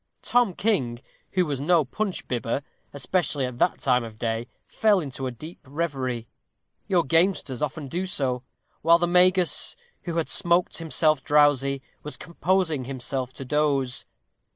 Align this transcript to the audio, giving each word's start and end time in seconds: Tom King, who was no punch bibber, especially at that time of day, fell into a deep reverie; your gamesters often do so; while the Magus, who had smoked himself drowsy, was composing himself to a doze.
Tom 0.23 0.55
King, 0.55 0.99
who 1.33 1.45
was 1.45 1.61
no 1.61 1.85
punch 1.85 2.27
bibber, 2.27 2.63
especially 2.91 3.45
at 3.45 3.59
that 3.59 3.77
time 3.81 4.03
of 4.03 4.17
day, 4.17 4.47
fell 4.65 4.99
into 4.99 5.27
a 5.27 5.31
deep 5.31 5.59
reverie; 5.63 6.27
your 6.87 7.03
gamesters 7.03 7.61
often 7.61 7.87
do 7.87 8.07
so; 8.07 8.41
while 8.81 8.97
the 8.97 9.05
Magus, 9.05 9.75
who 10.05 10.15
had 10.15 10.27
smoked 10.27 10.77
himself 10.77 11.23
drowsy, 11.23 11.83
was 12.01 12.17
composing 12.17 12.85
himself 12.85 13.31
to 13.33 13.43
a 13.43 13.45
doze. 13.45 14.05